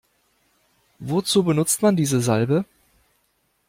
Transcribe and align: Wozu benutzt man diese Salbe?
Wozu 0.99 1.43
benutzt 1.43 1.83
man 1.83 1.95
diese 1.95 2.21
Salbe? 2.21 2.65